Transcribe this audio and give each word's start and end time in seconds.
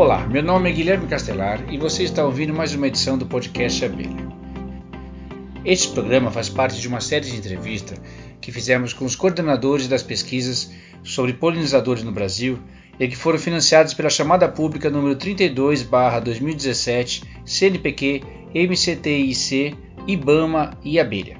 Olá, 0.00 0.24
meu 0.28 0.44
nome 0.44 0.70
é 0.70 0.72
Guilherme 0.72 1.08
Castelar 1.08 1.60
e 1.72 1.76
você 1.76 2.04
está 2.04 2.24
ouvindo 2.24 2.54
mais 2.54 2.72
uma 2.72 2.86
edição 2.86 3.18
do 3.18 3.26
podcast 3.26 3.84
Abelha. 3.84 4.28
Este 5.64 5.88
programa 5.88 6.30
faz 6.30 6.48
parte 6.48 6.80
de 6.80 6.86
uma 6.86 7.00
série 7.00 7.28
de 7.28 7.36
entrevistas 7.36 8.00
que 8.40 8.52
fizemos 8.52 8.92
com 8.92 9.04
os 9.04 9.16
coordenadores 9.16 9.88
das 9.88 10.04
pesquisas 10.04 10.70
sobre 11.02 11.32
polinizadores 11.32 12.04
no 12.04 12.12
Brasil 12.12 12.60
e 12.96 13.08
que 13.08 13.16
foram 13.16 13.40
financiados 13.40 13.92
pela 13.92 14.08
chamada 14.08 14.48
pública 14.48 14.88
número 14.88 15.16
32/2017 15.16 17.24
CNPq, 17.44 18.22
MCTIC, 18.54 19.76
IBAMA 20.06 20.78
e 20.84 21.00
Abelha. 21.00 21.38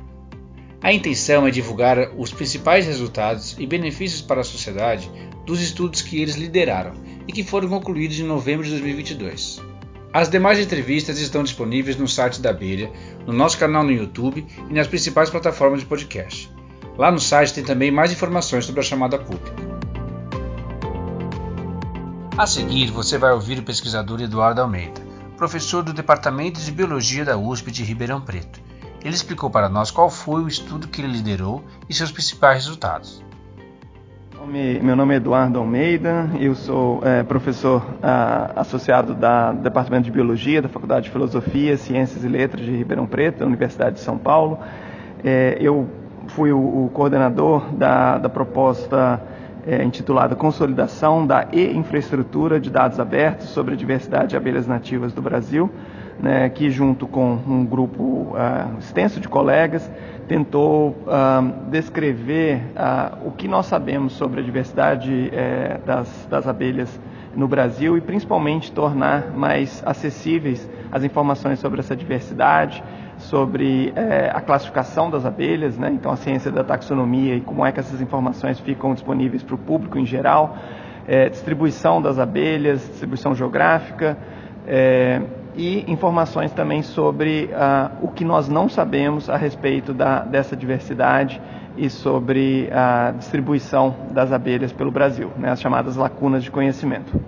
A 0.82 0.92
intenção 0.92 1.46
é 1.46 1.52
divulgar 1.52 2.10
os 2.16 2.32
principais 2.32 2.86
resultados 2.86 3.54
e 3.56 3.64
benefícios 3.68 4.20
para 4.20 4.40
a 4.40 4.44
sociedade 4.44 5.08
dos 5.46 5.60
estudos 5.60 6.02
que 6.02 6.20
eles 6.20 6.34
lideraram 6.34 7.06
e 7.28 7.32
que 7.32 7.44
foram 7.44 7.68
concluídos 7.68 8.18
em 8.18 8.24
novembro 8.24 8.64
de 8.64 8.70
2022. 8.70 9.62
As 10.12 10.30
demais 10.30 10.58
entrevistas 10.58 11.20
estão 11.20 11.42
disponíveis 11.42 11.96
no 11.96 12.08
site 12.08 12.40
da 12.40 12.48
Abelha, 12.48 12.90
no 13.26 13.32
nosso 13.32 13.58
canal 13.58 13.84
no 13.84 13.92
YouTube 13.92 14.46
e 14.68 14.72
nas 14.72 14.86
principais 14.86 15.28
plataformas 15.28 15.80
de 15.80 15.86
podcast. 15.86 16.50
Lá 16.96 17.12
no 17.12 17.20
site 17.20 17.52
tem 17.52 17.62
também 17.62 17.90
mais 17.90 18.10
informações 18.10 18.64
sobre 18.64 18.80
a 18.80 18.84
chamada 18.84 19.18
pública. 19.18 19.54
A 22.38 22.46
seguir, 22.46 22.90
você 22.90 23.18
vai 23.18 23.32
ouvir 23.32 23.58
o 23.58 23.62
pesquisador 23.62 24.22
Eduardo 24.22 24.62
Almeida, 24.62 25.00
professor 25.36 25.82
do 25.82 25.92
Departamento 25.92 26.60
de 26.60 26.72
Biologia 26.72 27.24
da 27.24 27.36
USP 27.36 27.70
de 27.70 27.84
Ribeirão 27.84 28.20
Preto. 28.20 28.60
Ele 29.04 29.14
explicou 29.14 29.50
para 29.50 29.68
nós 29.68 29.90
qual 29.90 30.08
foi 30.08 30.42
o 30.42 30.48
estudo 30.48 30.88
que 30.88 31.00
ele 31.00 31.12
liderou 31.12 31.64
e 31.88 31.94
seus 31.94 32.10
principais 32.10 32.64
resultados. 32.64 33.22
Meu 34.46 34.94
nome 34.94 35.14
é 35.14 35.16
Eduardo 35.16 35.58
Almeida, 35.58 36.30
eu 36.38 36.54
sou 36.54 37.02
é, 37.04 37.24
professor 37.24 37.84
associado 38.54 39.12
da, 39.12 39.50
do 39.50 39.62
Departamento 39.62 40.04
de 40.04 40.12
Biologia 40.12 40.62
da 40.62 40.68
Faculdade 40.68 41.06
de 41.06 41.10
Filosofia, 41.10 41.76
Ciências 41.76 42.24
e 42.24 42.28
Letras 42.28 42.64
de 42.64 42.70
Ribeirão 42.70 43.04
Preto, 43.04 43.40
da 43.40 43.46
Universidade 43.46 43.96
de 43.96 44.00
São 44.00 44.16
Paulo. 44.16 44.60
É, 45.24 45.58
eu 45.60 45.88
fui 46.28 46.52
o, 46.52 46.58
o 46.58 46.90
coordenador 46.94 47.74
da, 47.74 48.18
da 48.18 48.28
proposta 48.28 49.20
é, 49.66 49.82
intitulada 49.82 50.36
Consolidação 50.36 51.26
da 51.26 51.48
E-Infraestrutura 51.52 52.60
de 52.60 52.70
Dados 52.70 53.00
Abertos 53.00 53.48
sobre 53.48 53.74
a 53.74 53.76
Diversidade 53.76 54.28
de 54.28 54.36
Abelhas 54.36 54.68
Nativas 54.68 55.12
do 55.12 55.20
Brasil, 55.20 55.68
né, 56.20 56.48
que 56.48 56.70
junto 56.70 57.06
com 57.06 57.38
um 57.46 57.64
grupo 57.64 58.02
uh, 58.02 58.78
extenso 58.78 59.20
de 59.20 59.28
colegas 59.28 59.88
tentou 60.26 60.90
uh, 60.90 61.70
descrever 61.70 62.62
uh, 62.76 63.28
o 63.28 63.30
que 63.30 63.46
nós 63.46 63.66
sabemos 63.66 64.12
sobre 64.14 64.40
a 64.40 64.42
diversidade 64.42 65.30
eh, 65.32 65.80
das, 65.86 66.26
das 66.30 66.46
abelhas 66.46 67.00
no 67.34 67.46
Brasil 67.46 67.96
e 67.96 68.00
principalmente 68.00 68.72
tornar 68.72 69.30
mais 69.32 69.82
acessíveis 69.86 70.68
as 70.90 71.04
informações 71.04 71.58
sobre 71.60 71.80
essa 71.80 71.94
diversidade, 71.94 72.82
sobre 73.18 73.92
eh, 73.94 74.30
a 74.34 74.40
classificação 74.40 75.10
das 75.10 75.24
abelhas, 75.24 75.78
né? 75.78 75.90
então 75.92 76.10
a 76.10 76.16
ciência 76.16 76.50
da 76.50 76.64
taxonomia 76.64 77.36
e 77.36 77.40
como 77.40 77.64
é 77.64 77.72
que 77.72 77.80
essas 77.80 78.00
informações 78.00 78.58
ficam 78.60 78.92
disponíveis 78.94 79.42
para 79.42 79.54
o 79.54 79.58
público 79.58 79.98
em 79.98 80.06
geral, 80.06 80.56
eh, 81.06 81.28
distribuição 81.28 82.02
das 82.02 82.18
abelhas, 82.18 82.80
distribuição 82.80 83.34
geográfica, 83.34 84.16
e 85.58 85.84
informações 85.90 86.52
também 86.52 86.82
sobre 86.82 87.50
uh, 87.52 87.90
o 88.00 88.08
que 88.08 88.24
nós 88.24 88.48
não 88.48 88.68
sabemos 88.68 89.28
a 89.28 89.36
respeito 89.36 89.92
da, 89.92 90.20
dessa 90.20 90.54
diversidade 90.56 91.42
e 91.76 91.90
sobre 91.90 92.70
a 92.72 93.10
distribuição 93.10 93.94
das 94.12 94.32
abelhas 94.32 94.72
pelo 94.72 94.92
Brasil, 94.92 95.32
né, 95.36 95.50
as 95.50 95.60
chamadas 95.60 95.96
lacunas 95.96 96.44
de 96.44 96.50
conhecimento. 96.52 97.20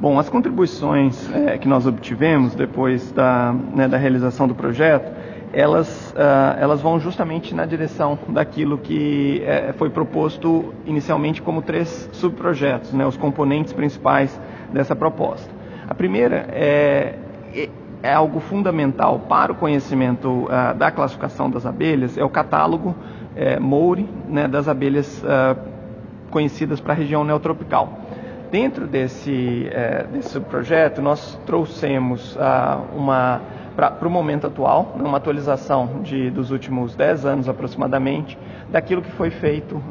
Bom, 0.00 0.18
as 0.18 0.28
contribuições 0.28 1.32
é, 1.32 1.58
que 1.58 1.68
nós 1.68 1.86
obtivemos 1.86 2.56
depois 2.56 3.12
da, 3.12 3.52
né, 3.52 3.86
da 3.86 3.96
realização 3.96 4.48
do 4.48 4.54
projeto, 4.54 5.12
elas, 5.52 6.12
uh, 6.16 6.58
elas 6.58 6.80
vão 6.80 6.98
justamente 6.98 7.54
na 7.54 7.64
direção 7.66 8.18
daquilo 8.30 8.78
que 8.78 9.42
é, 9.46 9.72
foi 9.74 9.90
proposto 9.90 10.74
inicialmente 10.84 11.40
como 11.40 11.62
três 11.62 12.10
subprojetos, 12.12 12.92
né, 12.92 13.06
os 13.06 13.16
componentes 13.16 13.72
principais 13.72 14.38
dessa 14.72 14.96
proposta. 14.96 15.54
A 15.88 15.94
primeira 15.94 16.48
é 16.50 17.14
é 18.02 18.12
algo 18.12 18.40
fundamental 18.40 19.18
para 19.20 19.52
o 19.52 19.54
conhecimento 19.54 20.28
uh, 20.28 20.74
da 20.76 20.90
classificação 20.90 21.50
das 21.50 21.66
abelhas, 21.66 22.16
é 22.16 22.24
o 22.24 22.28
catálogo 22.28 22.94
é, 23.34 23.58
Moure 23.58 24.08
né, 24.28 24.48
das 24.48 24.68
abelhas 24.68 25.22
uh, 25.22 25.58
conhecidas 26.30 26.80
para 26.80 26.92
a 26.92 26.96
região 26.96 27.24
neotropical. 27.24 28.00
Dentro 28.50 28.86
desse, 28.86 29.68
é, 29.72 30.04
desse 30.04 30.38
projeto, 30.38 31.02
nós 31.02 31.38
trouxemos 31.44 32.36
uh, 32.36 32.96
uma 32.96 33.40
para 33.74 34.08
o 34.08 34.10
momento 34.10 34.46
atual, 34.46 34.94
né, 34.96 35.04
uma 35.04 35.18
atualização 35.18 36.00
de, 36.02 36.30
dos 36.30 36.50
últimos 36.50 36.94
10 36.94 37.26
anos 37.26 37.48
aproximadamente, 37.48 38.38
daquilo 38.70 39.02
que 39.02 39.10
foi 39.12 39.28
feito 39.28 39.82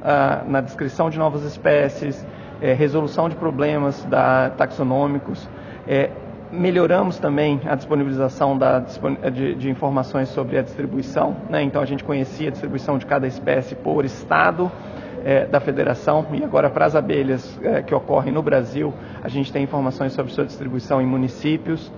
na 0.47 0.59
descrição 0.59 1.07
de 1.07 1.19
novas 1.19 1.43
espécies, 1.43 2.25
é, 2.61 2.73
resolução 2.73 3.29
de 3.29 3.35
problemas 3.35 4.03
da, 4.05 4.49
taxonômicos, 4.51 5.47
é, 5.87 6.09
melhoramos 6.51 7.17
também 7.19 7.61
a 7.66 7.75
disponibilização 7.75 8.57
da, 8.57 8.79
de, 8.79 9.56
de, 9.56 9.69
informações 9.69 10.29
sobre 10.29 10.57
a 10.57 10.61
distribuição. 10.61 11.35
Né? 11.50 11.63
Então 11.63 11.81
a 11.81 11.85
gente 11.85 12.03
conhecia 12.03 12.50
a 12.50 12.51
distribuição 12.51 12.97
de 12.97 13.06
cada 13.06 13.28
espécie 13.28 13.75
por 13.75 14.06
estado 14.06 14.72
é, 15.23 15.45
da 15.45 15.59
federação 15.59 16.25
e 16.34 16.44
agora 16.44 16.69
para 16.69 16.85
as 16.85 16.95
abelhas 16.95 17.59
é, 17.63 17.81
que 17.81 17.94
ocorrem 17.95 18.31
no 18.31 18.44
Brasil 18.44 18.94
a 19.23 19.28
gente 19.28 19.51
tem 19.51 19.63
informações 19.63 20.13
sobre 20.13 20.31
sua 20.31 20.45
distribuição 20.45 21.01
em 21.01 21.05
municípios 21.05 21.91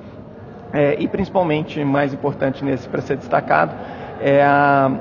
é, 0.72 0.96
e 0.98 1.08
principalmente 1.08 1.84
mais 1.84 2.14
importante 2.14 2.64
nesse 2.64 2.88
para 2.88 3.02
ser 3.02 3.18
destacado 3.18 3.76
é, 4.22 4.42
a, 4.42 4.92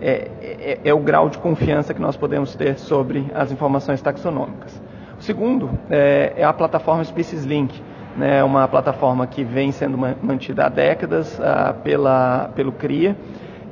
é, 0.00 0.30
é, 0.40 0.80
é, 0.84 0.94
o 0.94 1.00
grau 1.00 1.28
de 1.28 1.38
confiança 1.38 1.92
que 1.92 2.00
nós 2.00 2.16
podemos 2.16 2.54
ter 2.54 2.78
sobre 2.78 3.26
as 3.34 3.50
informações 3.50 4.00
taxonômicas. 4.00 4.80
O 5.18 5.22
segundo 5.22 5.70
é, 5.90 6.44
a 6.44 6.52
plataforma 6.52 7.02
Species 7.04 7.44
Link 7.44 7.82
né, 8.18 8.42
uma 8.42 8.66
plataforma 8.66 9.26
que 9.26 9.44
vem 9.44 9.70
sendo 9.70 9.96
mantida 9.96 10.66
há 10.66 10.68
décadas 10.68 11.38
uh, 11.38 11.72
pela, 11.82 12.50
pelo 12.54 12.72
CRIA 12.72 13.16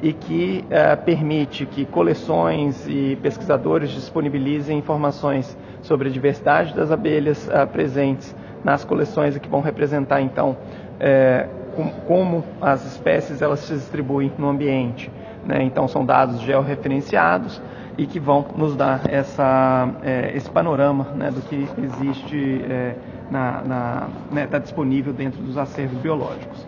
e 0.03 0.13
que 0.13 0.65
uh, 0.67 1.03
permite 1.05 1.67
que 1.67 1.85
coleções 1.85 2.87
e 2.87 3.19
pesquisadores 3.21 3.91
disponibilizem 3.91 4.79
informações 4.79 5.57
sobre 5.83 6.09
a 6.09 6.11
diversidade 6.11 6.75
das 6.75 6.93
abelhas 6.93 7.49
uh, 7.49 7.67
presentes 7.67 8.35
nas 8.63 8.85
coleções 8.85 9.37
e 9.37 9.41
que 9.41 9.49
vão 9.49 9.61
representar 9.61 10.21
então 10.21 10.57
eh, 10.99 11.47
com, 11.75 11.91
como 12.07 12.45
as 12.61 12.85
espécies 12.87 13.43
elas 13.43 13.61
se 13.61 13.75
distribuem 13.75 14.33
no 14.39 14.49
ambiente. 14.49 15.11
Né? 15.45 15.63
Então 15.63 15.87
são 15.87 16.05
dados 16.05 16.41
georreferenciados 16.41 17.63
e 17.99 18.07
que 18.07 18.19
vão 18.19 18.45
nos 18.57 18.75
dar 18.75 19.03
essa, 19.09 19.89
eh, 20.03 20.33
esse 20.35 20.51
panorama 20.51 21.09
né, 21.15 21.31
do 21.31 21.41
que 21.43 21.69
existe 21.79 22.65
eh, 22.69 22.95
na, 23.31 23.63
na, 23.63 24.09
né, 24.31 24.47
tá 24.47 24.59
disponível 24.59 25.13
dentro 25.13 25.43
dos 25.43 25.57
acervos 25.57 25.99
biológicos. 25.99 26.67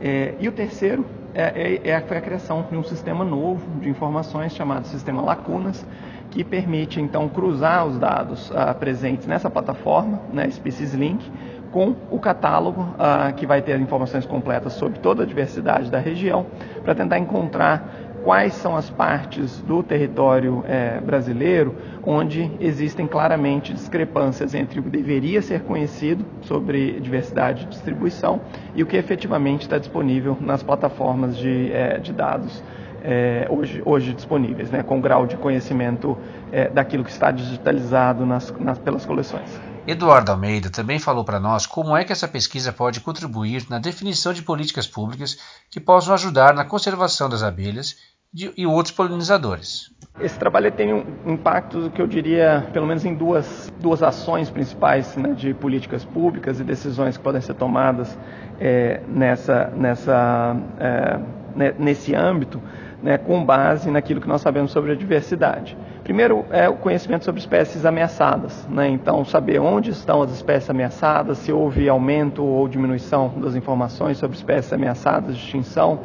É, 0.00 0.34
e 0.38 0.48
o 0.48 0.52
terceiro 0.52 1.04
é, 1.34 1.80
é, 1.84 1.90
é, 1.90 2.00
foi 2.00 2.16
a 2.16 2.20
criação 2.20 2.66
de 2.70 2.76
um 2.76 2.82
sistema 2.82 3.24
novo 3.24 3.80
de 3.80 3.88
informações 3.88 4.54
chamado 4.54 4.86
Sistema 4.86 5.22
Lacunas, 5.22 5.86
que 6.30 6.42
permite 6.42 7.00
então 7.00 7.28
cruzar 7.28 7.86
os 7.86 7.98
dados 7.98 8.50
ah, 8.54 8.74
presentes 8.74 9.26
nessa 9.26 9.48
plataforma, 9.48 10.20
né, 10.32 10.50
Species 10.50 10.94
Link, 10.94 11.30
com 11.72 11.94
o 12.10 12.18
catálogo 12.18 12.94
ah, 12.98 13.32
que 13.32 13.46
vai 13.46 13.60
ter 13.62 13.78
informações 13.78 14.24
completas 14.24 14.72
sobre 14.72 14.98
toda 14.98 15.22
a 15.22 15.26
diversidade 15.26 15.90
da 15.90 15.98
região, 15.98 16.46
para 16.82 16.94
tentar 16.94 17.18
encontrar 17.18 18.05
quais 18.26 18.54
são 18.54 18.76
as 18.76 18.90
partes 18.90 19.60
do 19.60 19.84
território 19.84 20.64
é, 20.66 21.00
brasileiro 21.00 21.76
onde 22.02 22.50
existem 22.58 23.06
claramente 23.06 23.72
discrepâncias 23.72 24.52
entre 24.52 24.80
o 24.80 24.82
que 24.82 24.90
deveria 24.90 25.40
ser 25.40 25.60
conhecido 25.60 26.26
sobre 26.42 26.98
diversidade 26.98 27.60
de 27.60 27.70
distribuição 27.70 28.40
e 28.74 28.82
o 28.82 28.86
que 28.86 28.96
efetivamente 28.96 29.62
está 29.62 29.78
disponível 29.78 30.36
nas 30.40 30.60
plataformas 30.60 31.36
de, 31.36 31.70
é, 31.72 31.98
de 31.98 32.12
dados 32.12 32.64
é, 33.04 33.46
hoje, 33.48 33.80
hoje, 33.84 34.12
disponíveis, 34.12 34.72
né, 34.72 34.82
com 34.82 35.00
grau 35.00 35.24
de 35.28 35.36
conhecimento 35.36 36.18
é, 36.50 36.68
daquilo 36.68 37.04
que 37.04 37.10
está 37.10 37.30
digitalizado 37.30 38.26
nas, 38.26 38.50
nas, 38.58 38.76
pelas 38.76 39.06
coleções. 39.06 39.48
Eduardo 39.86 40.32
Almeida 40.32 40.68
também 40.68 40.98
falou 40.98 41.24
para 41.24 41.38
nós 41.38 41.64
como 41.64 41.96
é 41.96 42.02
que 42.02 42.10
essa 42.10 42.26
pesquisa 42.26 42.72
pode 42.72 43.00
contribuir 43.00 43.64
na 43.70 43.78
definição 43.78 44.32
de 44.32 44.42
políticas 44.42 44.84
públicas 44.84 45.38
que 45.70 45.78
possam 45.78 46.12
ajudar 46.12 46.52
na 46.52 46.64
conservação 46.64 47.28
das 47.28 47.44
abelhas 47.44 47.94
de, 48.32 48.52
e 48.56 48.66
outros 48.66 48.94
polinizadores. 48.94 49.90
Esse 50.20 50.38
trabalho 50.38 50.72
tem 50.72 50.94
um 50.94 51.04
impacto 51.26 51.90
que 51.90 52.00
eu 52.00 52.06
diria, 52.06 52.66
pelo 52.72 52.86
menos 52.86 53.04
em 53.04 53.14
duas, 53.14 53.70
duas 53.80 54.02
ações 54.02 54.48
principais 54.48 55.14
né, 55.16 55.34
de 55.34 55.52
políticas 55.52 56.04
públicas 56.04 56.58
e 56.58 56.64
decisões 56.64 57.16
que 57.18 57.22
podem 57.22 57.40
ser 57.40 57.54
tomadas 57.54 58.18
é, 58.58 59.02
nessa, 59.08 59.70
nessa, 59.76 60.56
é, 60.78 61.74
nesse 61.78 62.14
âmbito, 62.14 62.62
né, 63.02 63.18
com 63.18 63.44
base 63.44 63.90
naquilo 63.90 64.20
que 64.20 64.28
nós 64.28 64.40
sabemos 64.40 64.70
sobre 64.70 64.92
a 64.92 64.94
diversidade. 64.94 65.76
Primeiro 66.02 66.46
é 66.50 66.68
o 66.68 66.76
conhecimento 66.76 67.24
sobre 67.24 67.40
espécies 67.40 67.84
ameaçadas, 67.84 68.66
né? 68.70 68.88
então 68.88 69.24
saber 69.24 69.58
onde 69.60 69.90
estão 69.90 70.22
as 70.22 70.32
espécies 70.32 70.70
ameaçadas, 70.70 71.38
se 71.38 71.52
houve 71.52 71.88
aumento 71.88 72.44
ou 72.44 72.68
diminuição 72.68 73.34
das 73.38 73.54
informações 73.54 74.16
sobre 74.16 74.36
espécies 74.36 74.72
ameaçadas 74.72 75.36
de 75.36 75.42
extinção, 75.42 76.00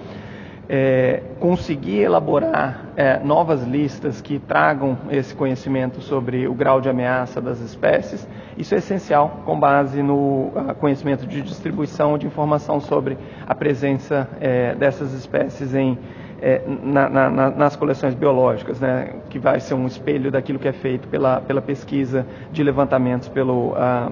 é, 0.73 1.21
conseguir 1.37 1.99
elaborar 1.99 2.85
é, 2.95 3.19
novas 3.19 3.61
listas 3.63 4.21
que 4.21 4.39
tragam 4.39 4.97
esse 5.09 5.35
conhecimento 5.35 5.99
sobre 5.99 6.47
o 6.47 6.53
grau 6.53 6.79
de 6.79 6.87
ameaça 6.87 7.41
das 7.41 7.59
espécies, 7.59 8.25
isso 8.57 8.73
é 8.73 8.77
essencial 8.77 9.41
com 9.43 9.59
base 9.59 10.01
no 10.01 10.49
conhecimento 10.79 11.27
de 11.27 11.41
distribuição 11.41 12.17
de 12.17 12.25
informação 12.25 12.79
sobre 12.79 13.17
a 13.45 13.53
presença 13.53 14.29
é, 14.39 14.73
dessas 14.73 15.11
espécies 15.13 15.75
em 15.75 15.97
é, 16.41 16.63
na, 16.65 17.07
na, 17.07 17.49
nas 17.51 17.75
coleções 17.75 18.15
biológicas, 18.15 18.79
né, 18.79 19.13
que 19.29 19.37
vai 19.37 19.59
ser 19.59 19.75
um 19.75 19.85
espelho 19.85 20.31
daquilo 20.31 20.57
que 20.57 20.67
é 20.67 20.71
feito 20.71 21.07
pela, 21.07 21.39
pela 21.41 21.61
pesquisa 21.61 22.25
de 22.51 22.63
levantamentos 22.63 23.27
pelo, 23.27 23.73
ah, 23.75 24.11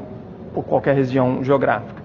por 0.53 0.63
qualquer 0.63 0.93
região 0.93 1.43
geográfica. 1.43 1.98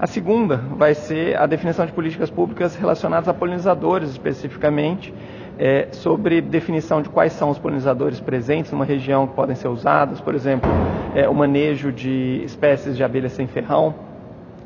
A 0.00 0.06
segunda 0.06 0.56
vai 0.56 0.94
ser 0.94 1.36
a 1.36 1.44
definição 1.44 1.84
de 1.84 1.92
políticas 1.92 2.30
públicas 2.30 2.74
relacionadas 2.74 3.28
a 3.28 3.34
polinizadores 3.34 4.08
especificamente, 4.08 5.12
é, 5.58 5.88
sobre 5.92 6.40
definição 6.40 7.02
de 7.02 7.10
quais 7.10 7.34
são 7.34 7.50
os 7.50 7.58
polinizadores 7.58 8.18
presentes 8.18 8.72
numa 8.72 8.86
região 8.86 9.26
que 9.26 9.34
podem 9.34 9.54
ser 9.54 9.68
usados, 9.68 10.18
por 10.18 10.34
exemplo, 10.34 10.70
é, 11.14 11.28
o 11.28 11.34
manejo 11.34 11.92
de 11.92 12.40
espécies 12.46 12.96
de 12.96 13.04
abelhas 13.04 13.32
sem 13.32 13.46
ferrão, 13.46 13.94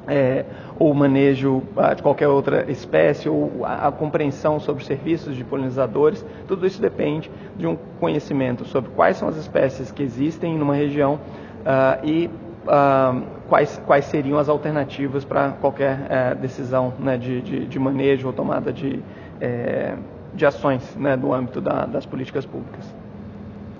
é, 0.06 0.44
ou 0.78 0.94
manejo 0.94 1.64
ah, 1.76 1.94
de 1.94 2.02
qualquer 2.02 2.28
outra 2.28 2.70
espécie, 2.70 3.28
ou 3.28 3.64
a, 3.64 3.88
a, 3.88 3.90
compreensão 3.90 4.60
sobre 4.60 4.84
serviços 4.84 5.34
de 5.34 5.42
polinizadores, 5.42 6.25
tudo 6.46 6.64
isso 6.64 6.80
depende 6.80 7.28
de 7.56 7.66
um 7.66 7.76
conhecimento 7.98 8.64
sobre 8.64 8.88
quais 8.92 9.16
são 9.16 9.26
as 9.26 9.37
espécies 9.37 9.90
que 9.90 10.04
existem 10.04 10.56
numa 10.56 10.76
região 10.76 11.19
ah, 11.66 11.98
e 12.04 12.30
ah, 12.66 13.20
quais, 13.49 13.81
quais 13.87 14.05
seriam 14.06 14.38
as 14.38 14.49
alternativas 14.49 15.25
para 15.25 15.50
qualquer 15.52 16.06
eh, 16.08 16.34
decisão 16.34 16.93
né, 16.99 17.16
de, 17.16 17.40
de, 17.40 17.66
de, 17.66 17.78
manejo 17.78 18.26
ou 18.26 18.32
tomada 18.32 18.72
de, 18.72 19.02
eh, 19.40 19.94
de 20.32 20.46
ações 20.46 20.96
né, 20.96 21.16
no 21.16 21.32
âmbito 21.32 21.61
da, 21.61 21.87
das 21.87 22.06
políticas 22.06 22.46
públicas. 22.46 22.84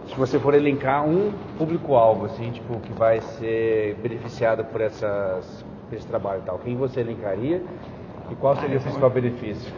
Se 0.06 0.14
você 0.16 0.38
for 0.38 0.54
elencar 0.54 1.04
um 1.06 1.32
público-alvo, 1.56 2.26
assim, 2.26 2.50
tipo, 2.50 2.78
que 2.81 2.92
vai 2.92 3.20
ser 3.20 3.96
beneficiado 4.02 4.64
por 4.64 4.81
essas 4.81 5.64
esse 5.92 6.06
trabalho 6.06 6.40
e 6.40 6.46
tal, 6.46 6.58
quem 6.58 6.76
você 6.76 7.00
elencaria 7.00 7.62
e 8.31 8.34
qual 8.34 8.56
seria 8.56 8.78
o 8.78 8.81
principal 8.81 9.10
benefício? 9.10 9.72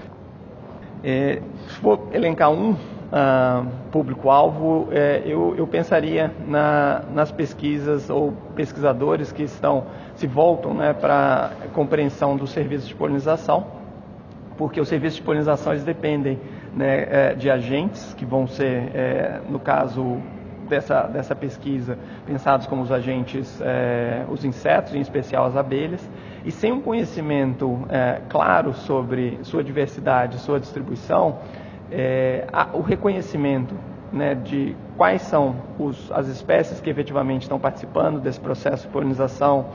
É, 1.04 1.42
se 1.68 1.78
for 1.78 2.08
elencar 2.12 2.50
um 2.50 2.74
uh, 3.06 3.66
público-alvo, 3.90 4.88
é, 4.90 5.22
eu, 5.24 5.54
eu, 5.56 5.66
pensaria 5.66 6.32
na, 6.46 7.02
nas 7.12 7.30
pesquisas 7.30 8.10
ou 8.10 8.32
pesquisadores 8.54 9.32
que 9.32 9.42
estão 9.42 9.84
se 10.14 10.26
voltam 10.26 10.74
né, 10.74 10.92
para 10.92 11.52
a 11.64 11.68
compreensão 11.68 12.36
dos 12.36 12.50
serviços 12.50 12.88
de 12.88 12.94
polinização, 12.94 13.66
porque 14.56 14.80
os 14.80 14.88
serviços 14.88 15.16
de 15.16 15.22
polinização 15.22 15.72
eles 15.72 15.84
dependem 15.84 16.40
né, 16.74 17.06
é, 17.08 17.34
de 17.34 17.50
agentes 17.50 18.14
que 18.14 18.24
vão 18.24 18.46
ser, 18.46 18.90
é, 18.94 19.40
no 19.48 19.58
caso 19.58 20.18
dessa, 20.68 21.02
dessa 21.02 21.34
pesquisa 21.34 21.98
pensados 22.26 22.66
como 22.66 22.82
os 22.82 22.90
agentes, 22.90 23.60
os 24.28 24.44
insetos, 24.44 24.96
em 24.96 25.00
especial 25.00 25.44
as 25.44 25.56
abelhas, 25.56 26.10
e 26.44 26.50
sem 26.50 26.72
um 26.72 26.80
conhecimento 26.80 27.86
claro 28.28 28.74
sobre 28.74 29.38
sua 29.42 29.62
diversidade, 29.62 30.40
sua 30.40 30.58
distribuição, 30.58 31.38
é, 31.90 32.46
o 32.72 32.80
reconhecimento 32.80 33.74
né, 34.12 34.34
de 34.34 34.76
quais 34.96 35.22
são 35.22 35.56
os, 35.78 36.10
as 36.12 36.28
espécies 36.28 36.80
que 36.80 36.88
efetivamente 36.88 37.42
estão 37.42 37.58
participando 37.58 38.20
desse 38.20 38.40
processo 38.40 38.86
de 38.86 38.92
polinização, 38.92 39.66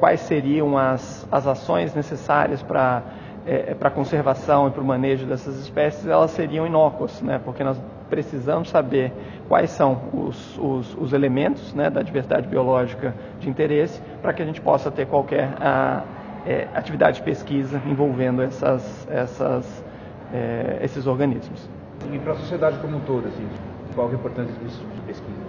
quais 0.00 0.18
seriam 0.20 0.76
as, 0.76 1.26
as 1.30 1.46
ações 1.46 1.94
necessárias 1.94 2.60
para 2.64 3.02
é, 3.46 3.74
para 3.74 3.88
a 3.88 3.90
conservação 3.90 4.68
e 4.68 4.70
para 4.70 4.80
o 4.80 4.84
manejo 4.84 5.26
dessas 5.26 5.58
espécies, 5.58 6.06
elas 6.06 6.30
seriam 6.30 6.66
inócuas, 6.66 7.20
né? 7.22 7.40
porque 7.44 7.64
nós 7.64 7.80
precisamos 8.08 8.68
saber 8.68 9.12
quais 9.48 9.70
são 9.70 10.00
os, 10.12 10.58
os, 10.58 10.96
os 10.96 11.12
elementos 11.12 11.74
né, 11.74 11.90
da 11.90 12.02
diversidade 12.02 12.46
biológica 12.46 13.14
de 13.40 13.48
interesse 13.48 14.00
para 14.20 14.32
que 14.32 14.42
a 14.42 14.44
gente 14.44 14.60
possa 14.60 14.90
ter 14.90 15.06
qualquer 15.06 15.48
a, 15.60 16.02
é, 16.46 16.68
atividade 16.74 17.16
de 17.16 17.22
pesquisa 17.22 17.80
envolvendo 17.86 18.42
essas, 18.42 19.08
essas, 19.10 19.84
é, 20.32 20.78
esses 20.82 21.06
organismos. 21.06 21.68
E 22.12 22.18
para 22.18 22.32
a 22.32 22.36
sociedade 22.36 22.78
como 22.78 22.96
um 22.96 23.00
todo, 23.00 23.28
assim, 23.28 23.46
qual 23.94 24.08
é 24.08 24.12
a 24.12 24.14
importância 24.14 24.54
disso 24.62 24.84
de 24.94 25.00
pesquisa? 25.02 25.42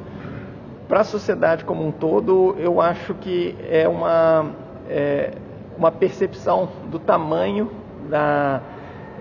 Para 0.88 1.02
a 1.02 1.04
sociedade 1.04 1.66
como 1.66 1.86
um 1.86 1.92
todo, 1.92 2.56
eu 2.60 2.80
acho 2.82 3.14
que 3.16 3.56
é 3.70 3.88
uma, 3.88 4.52
é, 4.90 5.32
uma 5.78 5.92
percepção 5.92 6.70
do 6.92 7.00
tamanho 7.00 7.72
da, 8.10 8.62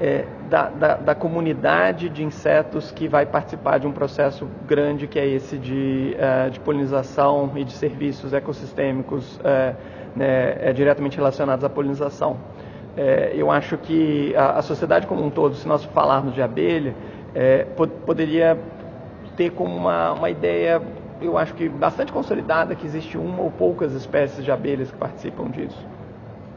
é, 0.01 0.25
da, 0.51 0.69
da, 0.69 0.97
da, 0.97 1.15
comunidade 1.15 2.09
de 2.09 2.25
insetos 2.25 2.91
que 2.91 3.07
vai 3.09 3.25
participar 3.25 3.79
de 3.79 3.87
um 3.87 3.93
processo 3.93 4.49
grande 4.67 5.07
que 5.07 5.19
é 5.19 5.27
esse 5.27 5.57
de, 5.57 6.17
é, 6.19 6.51
de 6.51 6.59
polinização 6.61 7.51
e 7.55 7.65
de 7.65 7.73
serviços 7.73 8.35
ecossistêmicos 8.35 9.41
é, 9.45 9.75
né, 10.15 10.73
diretamente 10.73 11.17
relacionados 11.17 11.65
à 11.65 11.71
polinização. 11.71 12.37
É, 12.97 13.33
eu 13.35 13.51
acho 13.51 13.79
que 13.79 14.35
a, 14.37 14.59
a, 14.59 14.63
sociedade 14.63 15.07
como 15.07 15.25
um 15.25 15.31
todo, 15.31 15.55
se 15.55 15.67
nós 15.67 15.83
falarmos 15.85 16.35
de 16.35 16.43
abelha, 16.43 16.95
é, 17.35 17.65
pod 17.65 17.91
poderia 18.05 18.59
ter 19.35 19.51
como 19.51 19.75
uma, 19.75 20.13
uma 20.13 20.29
ideia, 20.29 20.83
eu 21.21 21.39
acho 21.39 21.55
que 21.55 21.69
bastante 21.69 22.13
consolidada, 22.13 22.75
que 22.75 22.87
existe 22.87 23.17
uma 23.17 23.43
ou 23.43 23.51
poucas 23.51 23.95
espécies 23.95 24.45
de 24.45 24.51
abelhas 24.51 24.91
que 24.91 24.97
participam 24.99 25.49
disso. 25.49 25.87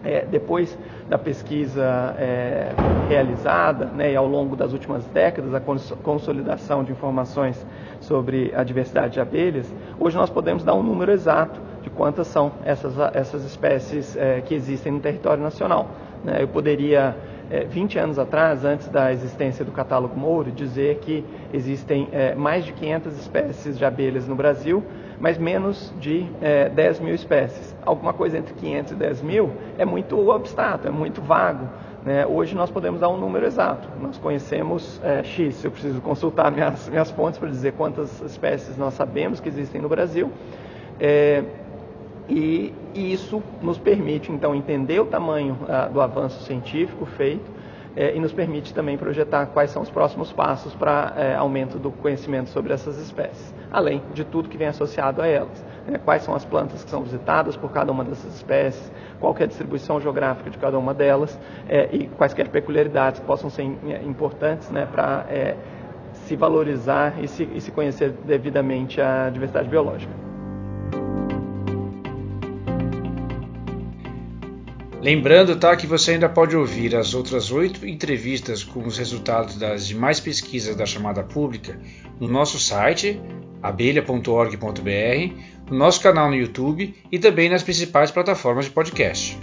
É, 0.03 0.23
depois 0.23 0.77
da 1.09 1.17
pesquisa 1.17 2.15
é, 2.19 2.69
realizada 3.09 3.85
né, 3.85 4.11
e 4.11 4.15
ao 4.15 4.27
longo 4.27 4.55
das 4.55 4.71
últimas 4.71 5.03
décadas, 5.05 5.51
a 5.55 5.59
consolidação 6.03 6.83
de 6.83 6.91
informações 6.91 7.65
sobre 7.99 8.53
a 8.55 8.63
diversidade 8.63 9.13
de 9.13 9.19
abelhas, 9.19 9.73
hoje 9.99 10.15
nós 10.15 10.29
podemos 10.29 10.63
dar 10.63 10.75
um 10.75 10.83
número 10.83 11.11
exato 11.11 11.59
de 11.81 11.89
quantas 11.89 12.27
são 12.27 12.51
essas, 12.63 12.93
essas 13.15 13.43
espécies 13.45 14.15
é, 14.15 14.41
que 14.41 14.53
existem 14.53 14.91
no 14.91 14.99
território 14.99 15.41
nacional. 15.41 15.87
Né? 16.25 16.41
Eu 16.41 16.47
poderia, 16.47 17.15
é, 17.51 17.63
20 17.65 17.99
anos 17.99 18.19
atrás, 18.19 18.65
antes 18.65 18.87
da 18.89 19.13
existência 19.13 19.63
do 19.63 19.71
catálogo 19.71 20.19
Mouro, 20.19 20.51
dizer 20.51 20.97
que 20.97 21.23
existem 21.53 22.09
é, 22.11 22.33
mais 22.33 22.65
de 22.65 22.73
500 22.73 23.17
espécies 23.19 23.77
de 23.77 23.85
abelhas 23.85 24.27
no 24.27 24.35
Brasil, 24.35 24.83
mas 25.19 25.37
menos 25.37 25.93
de 25.99 26.25
é, 26.41 26.67
10 26.67 26.99
mil 26.99 27.13
espécies. 27.13 27.75
Alguma 27.85 28.11
coisa 28.11 28.37
entre 28.37 28.55
500 28.55 28.93
e 28.93 28.95
10 28.95 29.21
mil 29.21 29.51
é 29.77 29.85
muito 29.85 30.31
abstrato, 30.31 30.87
é 30.87 30.91
muito 30.91 31.21
vago. 31.21 31.69
Né? 32.03 32.25
Hoje 32.25 32.55
nós 32.55 32.71
podemos 32.71 32.99
dar 32.99 33.09
um 33.09 33.17
número 33.17 33.45
exato. 33.45 33.87
Nós 34.01 34.17
conhecemos 34.17 34.99
é, 35.03 35.23
X, 35.23 35.63
eu 35.63 35.71
preciso 35.71 36.01
consultar 36.01 36.51
minhas, 36.51 36.89
minhas 36.89 37.11
fontes 37.11 37.37
para 37.37 37.49
dizer 37.49 37.73
quantas 37.73 38.19
espécies 38.21 38.77
nós 38.77 38.95
sabemos 38.95 39.39
que 39.39 39.47
existem 39.47 39.79
no 39.79 39.87
Brasil. 39.87 40.31
É, 40.99 41.43
e, 42.27 42.73
isso 42.95 43.43
nos 43.61 43.77
permite, 43.77 44.31
então, 44.31 44.55
entender 44.55 44.99
o 44.99 45.05
tamanho 45.05 45.57
ah, 45.67 45.87
do 45.87 45.99
avanço 45.99 46.43
científico 46.43 47.05
feito 47.05 47.51
é, 47.95 48.15
e 48.15 48.19
nos 48.19 48.31
permite 48.31 48.73
também 48.73 48.97
projetar 48.97 49.47
quais 49.47 49.69
são 49.69 49.81
os 49.81 49.89
próximos 49.89 50.31
passos 50.31 50.73
para 50.73 51.13
é, 51.17 51.35
aumento 51.35 51.77
do 51.77 51.91
conhecimento 51.91 52.49
sobre 52.49 52.73
essas 52.73 52.97
espécies 52.97 53.53
além 53.75 54.01
de 54.13 54.23
tudo 54.23 54.47
que 54.47 54.57
vem 54.57 54.67
associado 54.67 55.21
a 55.21 55.27
elas. 55.27 55.65
Né? 55.85 55.99
Quais 56.03 56.23
são 56.23 56.33
as 56.33 56.45
plantas 56.45 56.83
que 56.83 56.89
são 56.89 57.03
visitadas 57.03 57.57
por 57.57 57.71
cada 57.71 57.91
uma 57.91 58.05
dessas 58.05 58.33
espécies, 58.35 58.89
qual 59.19 59.35
é 59.37 59.43
a 59.43 59.47
distribuição 59.47 59.99
geográfica 59.99 60.49
de 60.49 60.57
cada 60.57 60.79
uma 60.79 60.93
delas 60.93 61.37
é, 61.67 61.89
e 61.91 62.07
quaisquer 62.07 62.47
peculiaridades 62.47 63.19
que 63.19 63.25
possam 63.25 63.49
ser 63.49 63.63
é, 63.63 64.01
importantes 64.03 64.69
né, 64.71 64.87
para 64.89 65.25
é, 65.29 65.55
se 66.13 66.37
valorizar 66.37 67.21
e 67.21 67.27
se, 67.27 67.43
e 67.53 67.59
se 67.59 67.71
conhecer 67.71 68.11
devidamente 68.25 69.01
a 69.01 69.29
diversidade 69.29 69.67
biológica. 69.67 70.24
Lembrando 75.05 75.55
tá, 75.55 75.75
que 75.75 75.85
você 75.85 76.13
ainda 76.13 76.27
pode 76.27 76.57
ouvir 76.57 76.95
as 76.95 77.13
outras 77.13 77.51
oito 77.51 77.85
entrevistas 77.85 78.63
com 78.63 78.83
os 78.87 78.97
resultados 78.97 79.55
das 79.55 79.85
demais 79.85 80.19
pesquisas 80.19 80.75
da 80.75 80.83
chamada 80.83 81.21
pública 81.21 81.79
no 82.19 82.27
nosso 82.27 82.57
site 82.57 83.21
abelha.org.br, 83.61 84.59
no 85.69 85.77
nosso 85.77 86.01
canal 86.01 86.27
no 86.31 86.35
YouTube 86.35 86.95
e 87.11 87.19
também 87.19 87.51
nas 87.51 87.61
principais 87.61 88.09
plataformas 88.09 88.65
de 88.65 88.71
podcast. 88.71 89.37